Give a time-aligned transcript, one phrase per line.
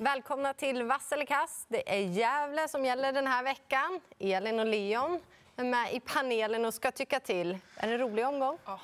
[0.00, 1.66] Välkomna till Vass eller kass.
[1.68, 4.00] Det är Gävle som gäller den här veckan.
[4.18, 5.20] Elin och Leon
[5.56, 7.58] är med i panelen och ska tycka till.
[7.76, 8.58] Är det en rolig omgång?
[8.66, 8.80] Oh,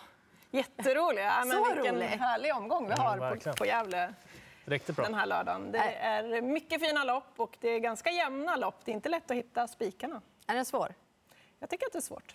[0.50, 1.22] jätterolig!
[1.22, 2.06] Ja, men Så vilken rolig.
[2.06, 4.14] härlig omgång vi har Mm, på, på Gävle
[4.64, 5.04] Riktigt bra.
[5.04, 5.72] den här lördagen.
[5.72, 8.76] Det är mycket fina lopp och det är ganska jämna lopp.
[8.84, 10.20] Det är inte lätt att hitta spikarna.
[10.46, 10.94] Är den svår?
[11.58, 12.34] Jag tycker att det är svårt.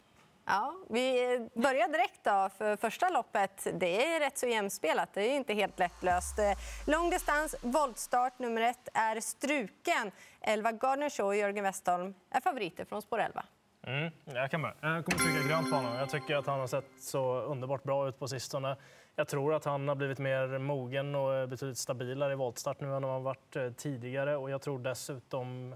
[0.52, 3.68] Ja, vi börjar direkt då för första loppet.
[3.74, 5.10] Det är rätt så jämspelat.
[5.14, 6.38] Det är inte helt lättlöst.
[6.86, 10.12] Lång Långdistans, voltstart nummer ett är struken.
[10.42, 13.44] 11 Gardner Show och Jörgen Westholm är favoriter från spår 11.
[13.84, 14.74] Mm, jag kan med.
[14.82, 15.96] Jag kommer trycka grönt på honom.
[15.96, 18.78] Jag tycker att han har sett så underbart bra ut på sistone.
[19.16, 23.02] Jag tror att han har blivit mer mogen och betydligt stabilare i voltstart nu än
[23.02, 24.38] vad han varit eh, tidigare.
[24.38, 25.76] Och jag tror dessutom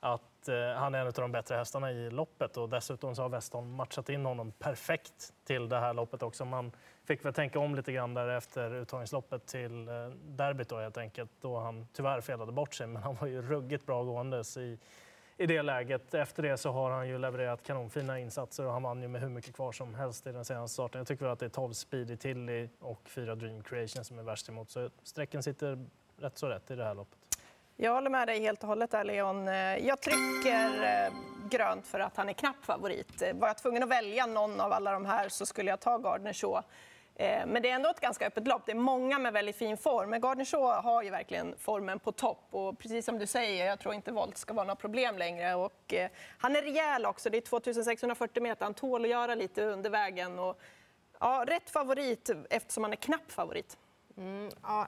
[0.00, 2.56] att Eh, han är en av de bättre hästarna i loppet.
[2.56, 6.44] Och dessutom så har Westholm matchat in honom perfekt till det här loppet också.
[6.44, 6.72] Man
[7.04, 11.30] fick väl tänka om lite grann där efter uttagningsloppet till eh, derbyt då helt enkelt.
[11.40, 14.78] Då han tyvärr felade bort sig, men han var ju ruggigt bra gåendes i
[15.36, 16.14] i det läget.
[16.14, 19.28] Efter det så har han ju levererat kanonfina insatser och han vann ju med hur
[19.28, 20.98] mycket kvar som helst i den senaste starten.
[20.98, 24.22] Jag tycker väl att det är 12 Speedy Tilly och 4 Dream Creation som är
[24.22, 24.70] värst emot.
[24.70, 27.18] Så sträcken sitter rätt så rätt i det här loppet.
[27.76, 29.48] Jag håller med dig helt och hållet där, Leon.
[29.48, 31.12] Eh, jag trycker eh,
[31.50, 33.22] grönt för att han är knapp favorit.
[33.22, 35.98] Eh, var jag tvungen att välja någon av alla de här så skulle jag ta
[35.98, 36.62] Gardner Shaw.
[37.46, 38.62] Men det är ändå ett ganska öppet lopp.
[38.66, 40.10] Det är många med väldigt fin form.
[40.10, 42.46] Men Gardner Shaw har ju verkligen formen på topp.
[42.50, 45.54] Och precis som du säger, jag tror inte volt ska vara något problem längre.
[45.54, 45.94] Och
[46.38, 47.30] han är rejäl också.
[47.30, 48.64] Det är 2640 meter.
[48.64, 50.38] Han tål att göra lite under vägen.
[50.38, 50.60] Och,
[51.20, 53.78] ja, rätt favorit eftersom han är knapp favorit.
[54.16, 54.86] Mm, ja,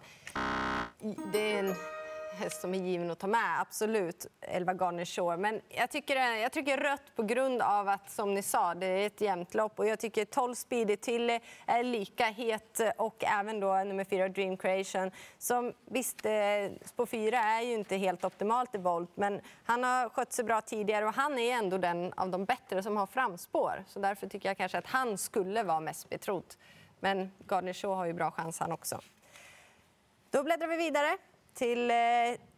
[1.33, 1.75] det är en
[2.35, 4.27] häst som är given att ta med, absolut.
[4.41, 5.37] 11 Garner Shore.
[5.37, 9.07] Men jag tycker, jag tycker rött på grund av att, som ni sa, det är
[9.07, 9.79] ett jämnt lopp.
[9.79, 11.31] Och jag tycker 12 Speedy till
[11.67, 15.11] är lika het och även då nummer 4 Dream Creation.
[15.39, 16.33] Som, visst, eh,
[16.85, 20.61] spår 4 är ju inte helt optimalt i volt, men han har skött sig bra
[20.61, 23.85] tidigare och han är ändå den av de bättre som har framspår.
[23.87, 26.55] Så därför tycker jag kanske att han skulle vara mest betrodd.
[27.01, 29.01] Men Gardner Shaw har ju bra chans han också.
[30.31, 31.19] Då bläddrar vi vidare
[31.55, 31.95] till eh,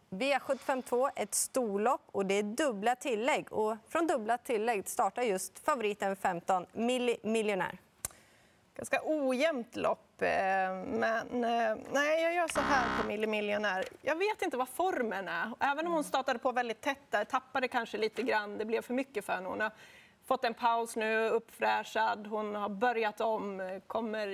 [0.09, 3.53] V752, ett storlopp och det är dubbla tillägg.
[3.53, 7.77] Och från dubbla tillägg startar just favoriten 15, Milli Miljonär.
[8.75, 10.27] Ganska ojämnt lopp, eh,
[10.85, 13.85] men eh, nej, jag gör så här på Milli Miljonär.
[14.01, 15.51] Jag vet inte vad formen är.
[15.59, 18.93] Även om hon startade på väldigt tätt där, tappade kanske lite grann, det blev för
[18.93, 19.71] mycket för henne.
[20.27, 24.27] Fått en paus nu, uppfräschad, hon har börjat om, kommer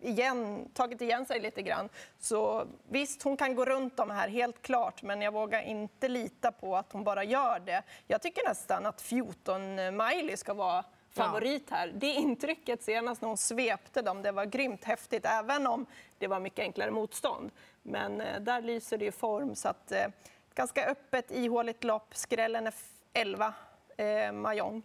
[0.00, 1.88] igen, tagit igen sig lite grann.
[2.18, 6.52] Så visst, hon kan gå runt de här, helt klart, men jag vågar inte lita
[6.52, 7.82] på att hon bara gör det.
[8.06, 11.92] Jag tycker nästan att 14 Miley ska vara favorit här.
[11.94, 15.86] Det intrycket senast när hon svepte dem, det var grymt häftigt, även om
[16.18, 17.50] det var mycket enklare motstånd.
[17.82, 20.06] Men eh, där lyser det i form, så att eh,
[20.54, 22.14] ganska öppet, ihåligt lopp.
[22.16, 23.54] Skrällen är f- 11,
[23.96, 24.82] eh, Mahjong.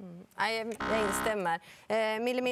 [0.00, 0.26] Mm.
[0.90, 1.60] jag instämmer.
[1.88, 2.42] Eh, Milli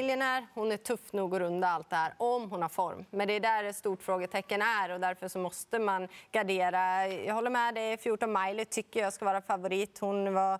[0.55, 3.05] hon är tuff nog att runda allt det här om hon har form.
[3.11, 7.09] Men det är där ett stort frågetecken är och därför så måste man gardera.
[7.09, 9.99] Jag håller med dig, 14 Miley tycker jag ska vara favorit.
[9.99, 10.59] Hon var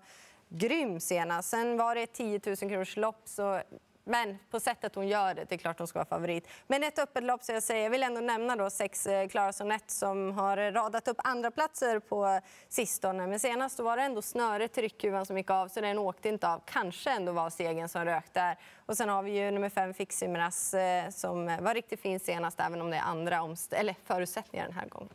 [0.49, 1.49] grym senast.
[1.49, 3.61] Sen var det ett 10 000 kronors lopp så
[4.05, 6.47] men på sättet hon gör det, det är klart hon ska vara favorit.
[6.67, 9.53] Men ett öppet lopp, så jag, säger, jag vill ändå nämna då sex eh, Clara
[9.53, 12.39] Sonett som har radat upp andra platser på
[12.69, 13.27] sistone.
[13.27, 16.49] Men senast var det ändå snöret till ryckhuvan som gick av, så den åkte inte
[16.49, 16.61] av.
[16.65, 18.57] Kanske ändå var segern som rök där.
[18.85, 22.81] Och sen har vi ju nummer fem Fiximras, eh, som var riktigt fin senast, även
[22.81, 25.09] om det är andra omst- eller förutsättningar den här gången.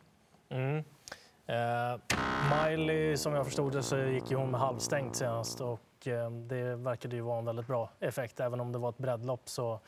[0.49, 0.85] Mm.
[1.47, 2.01] Eh,
[2.67, 6.31] Miley, som jag förstod det, så gick ju hon med halvstängt senast och och eh,
[6.31, 8.41] det verkade ju vara en väldigt bra effekt.
[8.41, 9.81] Även om det var ett breddlopp så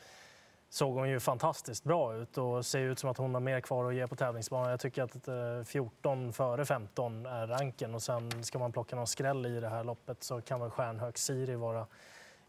[0.69, 3.89] såg hon ju fantastiskt bra ut och ser ut som att hon har mer kvar
[3.89, 4.69] att ge på tävlingsbanan.
[4.69, 9.07] Jag tycker att eh, 14 före 15 är ranken och sen ska man plocka någon
[9.07, 11.87] skräll i det här loppet så kan väl Stjärnhök Siri vara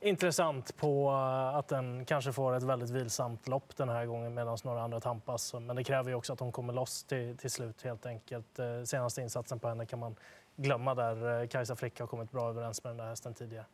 [0.05, 4.59] intressant på eh, att den kanske får ett väldigt vilsamt lopp den här gången medan
[4.65, 5.55] några andra tampas.
[5.55, 8.59] Men det kräver ju också att hon kommer loss till, till slut helt enkelt.
[8.59, 10.17] Eh, senaste insatsen på henne kan man
[10.56, 13.67] glömma där eh, Kajsa Frick har kommit bra överens med den där hästen tidigare.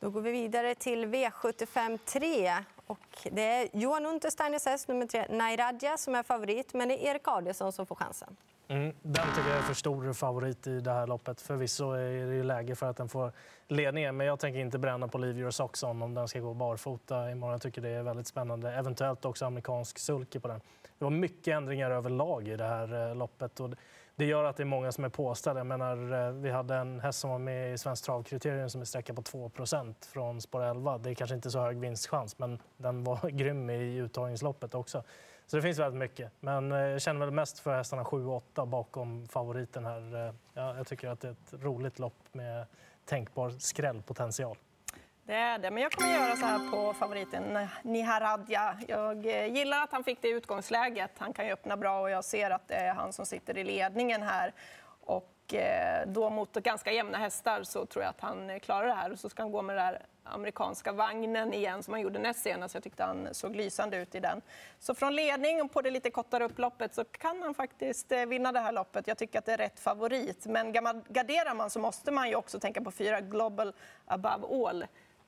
[0.00, 2.54] Då går vi vidare till V75 3.
[2.86, 6.74] Och det är Johan Untersteiners häst, nummer 3, Nairadja, som är favorit.
[6.74, 8.36] Men det är Erik Adielsson som får chansen.
[8.68, 11.40] Mm, den tycker jag är för stor favorit i det här loppet.
[11.40, 13.32] Förvisso är det ju läge för att den får
[13.68, 16.54] ledningen, men jag tänker inte bränna på Leave Your Socks on om den ska gå
[16.54, 17.52] barfota imorgon.
[17.52, 18.72] Jag tycker det är väldigt spännande.
[18.72, 20.60] Eventuellt också amerikansk sulky på den.
[20.98, 23.70] Det var mycket ändringar överlag i det här eh, loppet och
[24.16, 25.60] det gör att det är många som är påställda.
[25.60, 28.84] Jag menar, eh, vi hade en häst som var med i Svenskt travkriterium som är
[28.84, 30.98] sträcka på 2% från spår 11.
[30.98, 35.02] Det är kanske inte så hög vinstchans, men den var grym i uttagningsloppet också.
[35.46, 36.32] Så det finns väldigt mycket.
[36.40, 40.26] Men eh, jag känner väl mest för hästarna 7 och 8 bakom favoriten här.
[40.26, 42.66] Eh, ja, jag tycker att det är ett roligt lopp med
[43.04, 44.56] tänkbar skrällpotential.
[45.24, 48.78] Det är det, men jag kommer göra så här på favoriten eh, Niharadja.
[48.88, 51.10] Jag gillar att han fick det utgångsläget.
[51.18, 53.64] Han kan ju öppna bra och jag ser att det är han som sitter i
[53.64, 54.52] ledningen här.
[55.00, 55.32] Och
[56.06, 59.12] då mot ganska jämna hästar så tror jag att han klarar det här.
[59.12, 62.42] Och så ska han gå med det här amerikanska vagnen igen som han gjorde näst
[62.42, 62.74] senast.
[62.74, 64.42] Jag tyckte han såg lysande ut i den.
[64.78, 68.60] Så från ledning på det lite kortare upploppet så kan han faktiskt eh, vinna det
[68.60, 69.06] här loppet.
[69.06, 70.46] Jag tycker att det är rätt favorit.
[70.46, 70.72] Men
[71.08, 73.72] garderar man så måste man ju också tänka på fyra Global
[74.06, 74.86] Above All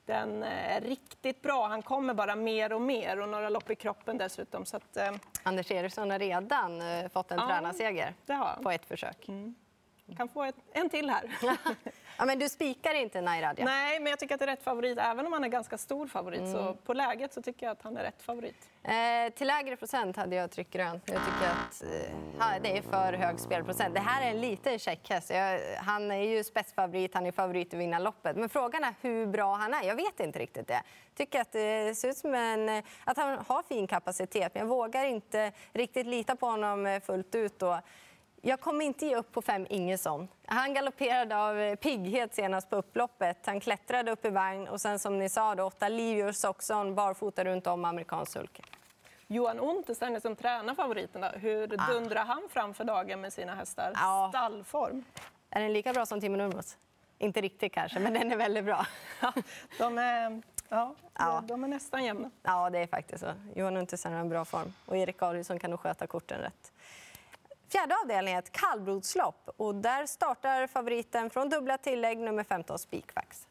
[0.09, 1.67] den är riktigt bra.
[1.67, 4.65] Han kommer bara mer och mer och några lopp i kroppen dessutom.
[4.65, 5.11] Så att, eh...
[5.43, 8.13] Anders Eriksson har redan eh, fått en ja, tränarseger
[8.63, 9.27] på ett försök.
[9.27, 9.55] Mm.
[10.15, 11.23] Kan få ett, en till här.
[12.19, 13.65] Ja, men du spikar inte Nairadja?
[13.65, 14.97] Nej, men jag tycker att det är rätt favorit.
[14.97, 16.53] Även om han är ganska stor favorit mm.
[16.53, 18.69] så på läget så tycker jag att han är rätt favorit.
[18.83, 21.03] Eh, till lägre procent hade jag tryckt grönt.
[21.05, 21.83] Jag tycker att
[22.55, 23.93] eh, det är för hög spelprocent.
[23.93, 25.31] Det här är en liten checkhäst.
[25.77, 28.35] Han är ju spetsfavorit, han är favorit att vinna loppet.
[28.35, 29.83] Men frågan är hur bra han är.
[29.83, 30.81] Jag vet inte riktigt det.
[31.15, 35.05] Tycker att det ser ut som en, att han har fin kapacitet, men jag vågar
[35.05, 37.59] inte riktigt lita på honom fullt ut.
[37.59, 37.79] Då.
[38.41, 40.27] Jag kommer inte ge upp på fem Ingesson.
[40.45, 43.37] Han galopperade av pigghet senast på upploppet.
[43.45, 47.45] Han klättrade upp i vagn och sen som ni sa, då, åtta Livius Soxon barfota
[47.45, 48.63] runt om amerikansk sulke.
[49.27, 51.93] Johan Untersteiner som tränar favoriterna, hur ah.
[51.93, 53.91] dundrar han fram för dagen med sina hästar?
[53.95, 54.29] Ja.
[54.31, 55.03] Stallform.
[55.49, 56.77] Är den lika bra som Timo Nurmos?
[57.17, 58.85] Inte riktigt kanske, men den är väldigt bra.
[59.77, 61.43] de, är, ja, ja.
[61.47, 62.31] de är nästan jämna.
[62.43, 63.33] Ja, det är faktiskt så.
[63.55, 66.71] Johan Untersteiner har en bra form och Erik Adielsson kan nog sköta korten rätt.
[67.71, 73.47] Fjärde avdelningen är ett kallblodslopp och där startar favoriten från dubbla tillägg nummer 15 Spikfax.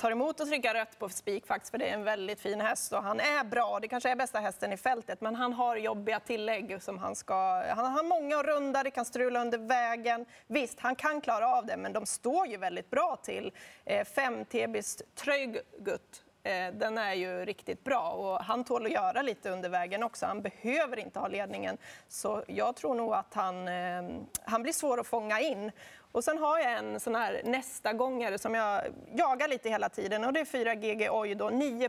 [0.00, 3.02] Tar emot att trycka rött på Spikfax för det är en väldigt fin häst och
[3.02, 3.78] han är bra.
[3.80, 7.62] Det kanske är bästa hästen i fältet men han har jobbiga tillägg som han ska...
[7.68, 10.26] Han har många runda, det kan strula under vägen.
[10.46, 13.52] Visst, han kan klara av det men de står ju väldigt bra till.
[13.84, 19.22] Eh, fem Tebis Tröjgut Eh, den är ju riktigt bra och han tål att göra
[19.22, 20.26] lite under vägen också.
[20.26, 21.78] Han behöver inte ha ledningen.
[22.08, 24.02] Så jag tror nog att han, eh,
[24.44, 25.72] han blir svår att fånga in.
[26.12, 28.82] Och sen har jag en sån här nästa gångare som jag
[29.14, 31.88] jagar lite hela tiden och det är 4 GG Oj då, 9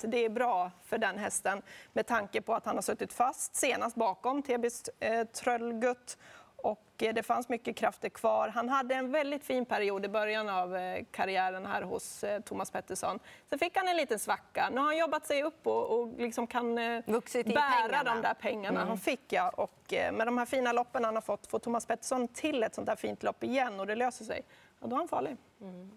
[0.00, 1.62] Det är bra för den hästen
[1.92, 6.18] med tanke på att han har suttit fast senast bakom Tebis eh, Tröllgutt
[6.64, 8.48] och eh, det fanns mycket krafter kvar.
[8.48, 12.70] Han hade en väldigt fin period i början av eh, karriären här hos eh, Thomas
[12.70, 13.18] Pettersson.
[13.50, 14.68] Sen fick han en liten svacka.
[14.72, 18.80] Nu har han jobbat sig upp och, och liksom kan Vuxit bära de där pengarna
[18.80, 18.88] mm.
[18.88, 19.32] han fick.
[19.32, 19.48] Ja.
[19.48, 22.88] Och med de här fina loppen han har fått får Thomas Pettersson till ett sånt
[22.88, 24.42] här fint lopp igen och det löser sig.
[24.80, 25.36] Ja, då är han farlig.
[25.60, 25.90] Mm.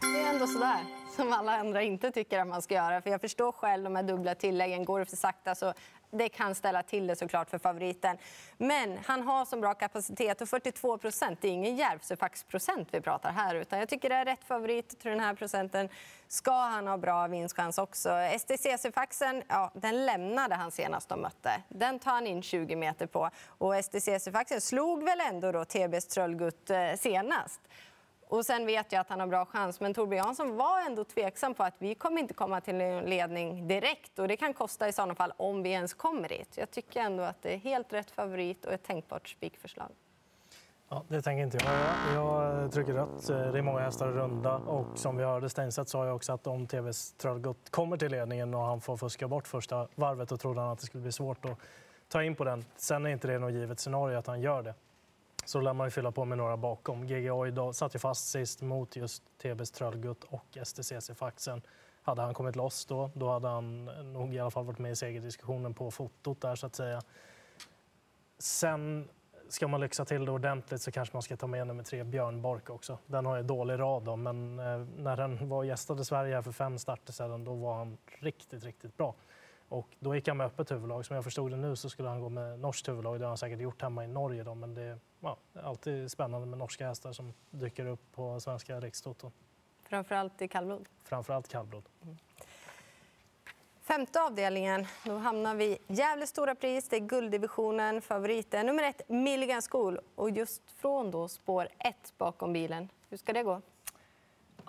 [0.00, 0.80] Det är ändå sådär
[1.16, 3.02] som alla andra inte tycker att man ska göra.
[3.02, 4.84] För jag förstår själv de här dubbla tilläggen.
[4.84, 5.72] Går det för sakta så
[6.10, 8.16] det kan ställa till det såklart för favoriten.
[8.58, 13.32] Men han har så bra kapacitet och 42 procent, det är ingen Järvsöfax-procent vi pratar
[13.32, 15.88] här utan jag tycker det är rätt favorit till den här procenten.
[16.28, 18.08] Ska han ha bra vinstchans också?
[18.08, 21.62] STCC-faxen, ja, den lämnade han senast de mötte.
[21.68, 26.70] Den tar han in 20 meter på och STCC-faxen slog väl ändå då TBs Tröllgutt
[26.70, 27.60] eh, senast.
[28.30, 31.54] Och sen vet jag att han har bra chans, men Torbjörn Jansson var ändå tveksam
[31.54, 34.92] på att vi kommer inte komma till en ledning direkt och det kan kosta i
[34.92, 36.56] sådana fall om vi ens kommer dit.
[36.56, 39.88] Jag tycker ändå att det är helt rätt favorit och ett tänkbart spikförslag.
[40.88, 41.74] Ja, det tänker inte jag
[42.14, 42.62] göra.
[42.62, 43.26] Jag trycker rött.
[43.26, 46.66] Det är många hästar runda och som vi hörde Steinset sa jag också att om
[46.66, 50.70] TVs Tröllgott kommer till ledningen och han får fuska bort första varvet då trodde han
[50.70, 51.58] att det skulle bli svårt att
[52.08, 52.64] ta in på den.
[52.76, 54.74] Sen är inte det något givet scenario att han gör det
[55.44, 57.06] så lär man ju fylla på med några bakom.
[57.06, 61.62] GGA idag satt ju fast sist mot just TBs Trölgut och STCC-faxen.
[62.02, 64.96] Hade han kommit loss då, då hade han nog i alla fall varit med i
[64.96, 67.02] segerdiskussionen på fotot där så att säga.
[68.38, 69.08] Sen
[69.48, 72.42] ska man lyxa till det ordentligt så kanske man ska ta med nummer tre, Björn
[72.42, 72.98] Bork också.
[73.06, 76.52] Den har ju dålig rad då, men eh, när den var gästade Sverige här för
[76.52, 79.14] fem starter sedan, då var han riktigt, riktigt bra.
[79.70, 81.06] Och då gick han med öppet huvudlag.
[81.06, 83.20] Som jag förstod det nu så skulle han gå med norskt huvudlag.
[83.20, 84.44] Det har han säkert gjort hemma i Norge.
[84.44, 88.80] Då, men det är, ja, alltid spännande med norska hästar som dyker upp på svenska
[88.80, 89.32] rikstoton.
[89.88, 90.88] Framförallt i kallblod?
[91.04, 91.84] Framförallt kallblod.
[92.02, 92.16] Mm.
[93.80, 96.88] Femte avdelningen, då hamnar vi Gävle stora pris.
[96.88, 98.02] Det är gulddivisionen.
[98.02, 100.00] Favoriten nummer ett, Milligan School.
[100.14, 102.88] Och just från då spår ett bakom bilen.
[103.08, 103.62] Hur ska det gå?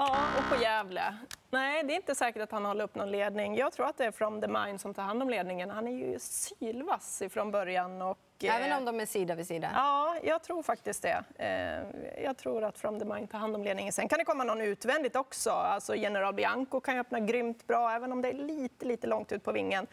[0.02, 1.18] Ja, och på Gävle.
[1.50, 3.58] Nej, det är inte säkert att han håller upp någon ledning.
[3.58, 5.70] Jag tror att det är From the Mind som tar hand om ledningen.
[5.70, 8.02] Han är ju sylvass ifrån början.
[8.02, 9.70] Och, Även eh, om de är sida vid sida?
[9.76, 11.24] Ja, jag tror faktiskt det.
[11.36, 13.94] Eh, Jag tror att From the Mind tar hand om ledningen.
[13.94, 15.50] Sen kan det komma någon utvändigt också.
[15.50, 19.32] Alltså General Bianco kan ju öppna grymt bra, även om det är lite, lite långt
[19.32, 19.88] ut på vingen.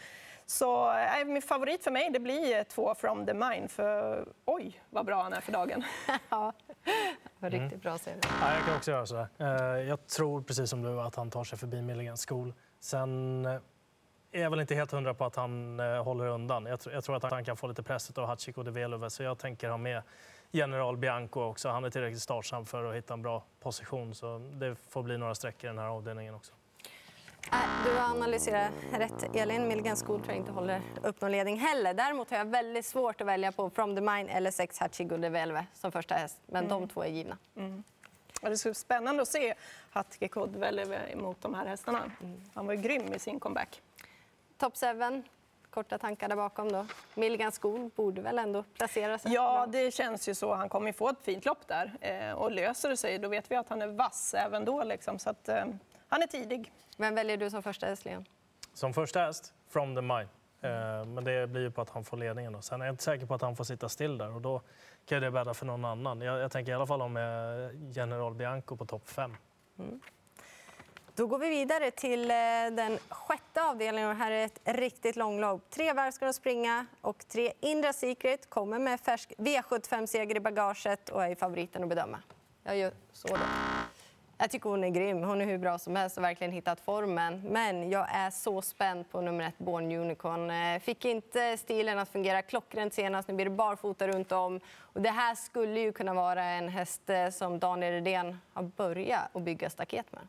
[0.50, 3.70] Så eh, min favorit för mig det blir två From the Mind.
[3.70, 5.84] För oj, vad bra han är för dagen.
[6.28, 6.52] Ja,
[6.84, 6.92] det
[7.38, 8.18] var riktigt bra serie.
[8.40, 9.26] Ja, jag kan också göra så.
[9.38, 9.46] Eh,
[9.88, 12.54] Jag tror precis som du att han tar sig förbi Milligan School.
[12.80, 13.52] Sen eh,
[14.32, 16.66] är jag väl inte helt hundra på att han håller undan.
[16.66, 19.38] Jag, jag tror att han kan få lite presset av Hachiko de Velove så jag
[19.38, 20.02] tänker ha med
[20.50, 21.68] General Bianco också.
[21.68, 25.34] Han är tillräckligt startsam för att hitta en bra position så det får bli några
[25.34, 26.52] streck i den här avdelningen också.
[27.52, 29.68] Äh, Du har analyserat rätt, Elin.
[29.68, 31.94] Milligan School tror jag inte håller upp någon ledning heller.
[31.94, 35.28] Däremot har jag väldigt svårt att välja på From the Mine eller 6 Hachigo de
[35.28, 36.36] Velve som första häst.
[36.46, 37.36] Men de två är givna.
[38.42, 39.54] Och det ska bli spännande att se
[39.90, 42.10] Hatke Kodvele mot de här hästarna.
[42.54, 43.82] Han var ju grym i sin comeback.
[44.58, 45.22] Top 7,
[45.70, 46.86] korta tankar där bakom då.
[47.14, 49.32] Milligan School borde väl ändå placera sig?
[49.32, 50.54] Ja, det känns ju så.
[50.54, 51.92] Han kommer ju få ett fint lopp där.
[52.00, 54.82] Eh, och löser det sig, då vet vi att han är vass även då.
[54.84, 55.18] Liksom.
[55.18, 55.64] Så att, eh,
[56.08, 56.72] han är tidig.
[56.96, 58.24] Vem väljer du som första häst, Leon?
[58.74, 60.28] Som första häst, From the Mine.
[60.60, 62.52] Eh, Men det blir ju på att han får ledningen.
[62.52, 62.62] Då.
[62.62, 64.62] Sen är jag inte säker på att han får sitta still där och då
[65.06, 66.20] kan det bädda för någon annan.
[66.20, 67.16] Jag, jag tänker i alla fall om
[67.94, 69.36] General Bianco på topp 5.
[71.14, 72.36] Då går vi vidare till eh,
[72.72, 74.10] den sjätte avdelningen.
[74.10, 75.70] Och här är ett riktigt långlopp.
[75.70, 81.08] Tre varv ska de springa och tre Indra Secret kommer med färsk V75-seger i bagaget
[81.08, 82.22] och är favoriten att bedöma.
[82.62, 83.36] Jag gör så då.
[84.40, 85.22] Jag tycker hon är grym.
[85.22, 87.42] Hon är hur bra som helst och verkligen hittat formen.
[87.44, 90.50] Men jag är så spänd på nummer ett, Born Unicorn.
[90.50, 93.28] Eh, fick inte stilen att fungera klockrent senast.
[93.28, 94.60] Nu blir det barfota runt om.
[94.80, 99.36] Och det här skulle ju kunna vara en häst eh, som Daniel Redén har börjat
[99.36, 100.22] att bygga staket med.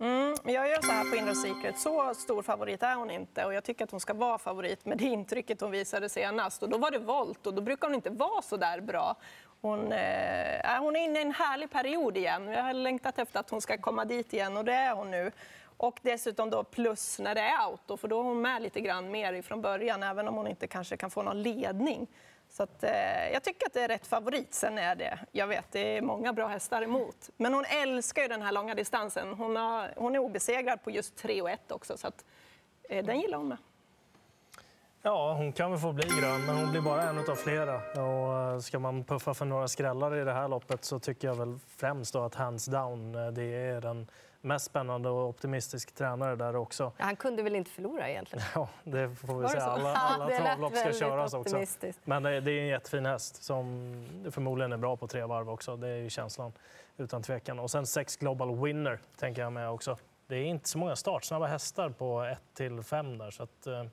[0.00, 1.78] Mm, jag gör så här på Inre Secret.
[1.78, 3.44] Så stor favorit är hon inte.
[3.44, 6.62] Och jag tycker att hon ska vara favorit med det intrycket hon visade senast.
[6.62, 9.16] Och då var det volt och då brukar hon inte vara så där bra.
[9.60, 12.48] Hon, eh, hon är inne i en härlig period igen.
[12.48, 15.32] Jag har längtat efter att hon ska komma dit igen och det är hon nu.
[15.76, 19.10] Och dessutom då plus när det är auto, för då är hon med lite grann
[19.10, 22.06] mer ifrån början, även om hon inte kanske kan få någon ledning.
[22.50, 24.54] Så att, eh, jag tycker att det är rätt favorit.
[24.54, 27.30] Sen är det, jag vet, det är många bra hästar emot.
[27.36, 29.32] Men hon älskar ju den här långa distansen.
[29.32, 32.24] Hon, har, hon är obesegrad på just 3 och 1 också, så att,
[32.88, 33.58] eh, den gillar hon med.
[35.02, 37.76] Ja, hon kan väl få bli grön, men hon blir bara en av flera.
[37.76, 41.34] Och eh, ska man puffa för några skrällar i det här loppet så tycker jag
[41.34, 44.06] väl främst att Hands Down, eh, det är den
[44.40, 46.92] mest spännande och optimistisk tränare där också.
[46.98, 48.44] Han kunde väl inte förlora egentligen?
[48.54, 49.60] Ja, det får vi det säga.
[49.60, 49.70] så?
[49.70, 51.64] Alla, alla travlopp ska köras också.
[52.04, 55.76] Men det, det är en jättefin häst som förmodligen är bra på tre varv också.
[55.76, 56.52] Det är ju känslan
[56.96, 57.58] utan tvekan.
[57.58, 59.96] Och sen sex Global Winner tänker jag med också.
[60.26, 63.30] Det är inte så många startsnabba hästar på 1 till 5 där.
[63.30, 63.84] Så att, eh,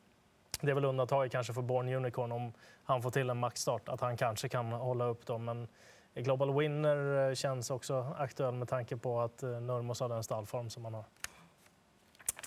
[0.62, 4.02] det är väl undantaget kanske för Born Unicorn om han får till en maxstart, att
[4.02, 5.46] han kanske kan hålla upp dem.
[5.46, 5.68] Men
[6.16, 10.70] Global Winner eh, känns också aktuell med tanke på att eh, Nurmos har den stallform
[10.70, 11.04] som han har.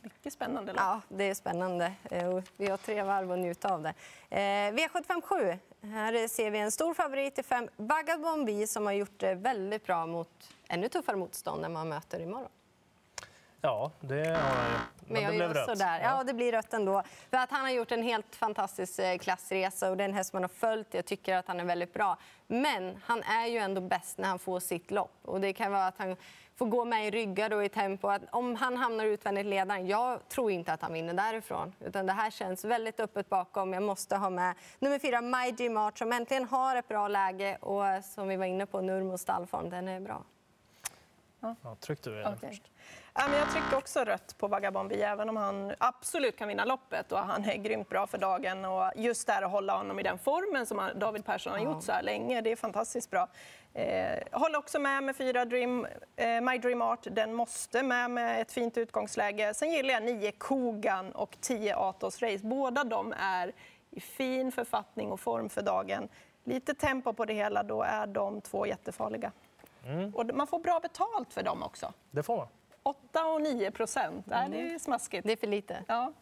[0.02, 0.80] Mycket spännande lopp.
[0.80, 1.92] Ja, det är spännande.
[2.10, 3.94] Eh, Vi har tre varv att njuta av det.
[4.30, 5.58] Eh, V757.
[5.82, 9.86] Här ser vi en stor favorit i fem, Vagabond B, som har gjort det väldigt
[9.86, 10.28] bra mot
[10.68, 12.48] ännu tuffare motstånd än man möter imorgon.
[13.60, 14.99] Ja, det har han ju.
[15.10, 15.78] Men, jag det blev rött.
[15.78, 16.00] sådär.
[16.02, 17.02] Ja, det blir rött ändå.
[17.30, 20.32] För att han har gjort en helt fantastisk eh, klassresa och det är en häst
[20.32, 20.94] man har följt.
[20.94, 22.16] Jag tycker att han är väldigt bra.
[22.46, 25.18] Men han är ju ändå bäst när han får sitt lopp.
[25.22, 26.16] Och det kan vara att han
[26.56, 28.08] får gå med i ryggar och i tempo.
[28.08, 31.72] Att om han hamnar utvändigt ledaren, jag tror inte att han vinner därifrån.
[31.80, 33.72] Utan det här känns väldigt öppet bakom.
[33.72, 37.56] Jag måste ha med nummer fyra, My Mart, som äntligen har ett bra läge.
[37.56, 40.22] Och som vi var inne på, Nurmos stallform, den är bra.
[41.40, 42.48] Ja, tryck du Elin Okej.
[42.48, 42.62] först.
[43.14, 47.12] Men jag trycker också rött på Vagabond B, även om han absolut kan vinna loppet
[47.12, 48.64] och han är grymt bra för dagen.
[48.64, 51.92] Och just där att hålla honom i den formen som David Persson har gjort så
[51.92, 53.28] här länge, det är fantastiskt bra.
[53.74, 55.86] Eh, håller också med med fyra Dream,
[56.16, 57.06] eh, My Dream Art.
[57.10, 59.54] Den måste med med ett fint utgångsläge.
[59.54, 62.46] Sen gillar jag nio Kogan och 10 Atos Race.
[62.46, 63.52] Båda de är
[63.90, 66.08] i fin författning och form för dagen.
[66.44, 69.32] Lite tempo på det hela, då är de två jättefarliga.
[70.14, 71.92] Och man får bra betalt för dem också.
[72.10, 72.46] Det får man.
[72.82, 74.26] 8 och 9 procent.
[74.26, 75.26] Nej, det är smaskigt.
[75.26, 75.84] Det är för lite.
[75.88, 76.12] Ja.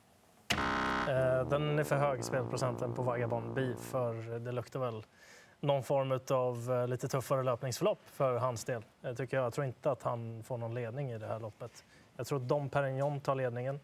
[1.09, 5.07] Eh, Den är för hög, spelprocenten på Vagabond B, för det luktar väl
[5.61, 8.85] någon form av lite tuffare löpningsförlopp för hans del.
[9.01, 9.47] Jag, tycker jag.
[9.47, 11.85] jag tror inte att han får någon ledning i det här loppet.
[12.17, 13.81] Jag tror att Dom Perignon tar ledningen.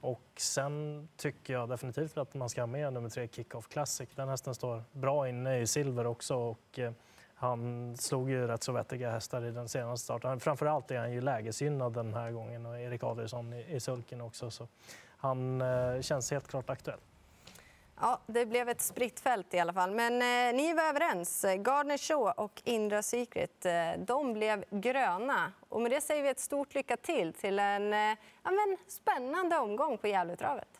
[0.00, 4.08] Och sen tycker jag definitivt att man ska ha med nummer tre Kick-Off Classic.
[4.14, 6.92] Den hästen står bra inne i silver också och eh,
[7.38, 10.40] han slog ju rätt så vettiga hästar i den senaste starten.
[10.40, 14.50] Framförallt är han ju lägesgynnad den här gången och Erik Adielsson i, i sulken också.
[14.50, 14.68] Så
[15.16, 16.98] han eh, känns helt klart aktuell.
[18.00, 19.90] Ja, det blev ett spritt fält i alla fall.
[19.90, 21.44] Men eh, ni var överens.
[21.58, 25.52] Gardner Shaw och Indra Secret, eh, de blev gröna.
[25.68, 29.58] Och med det säger vi ett stort lycka till till en eh, ja, men, spännande
[29.58, 30.75] omgång på Gävletravet.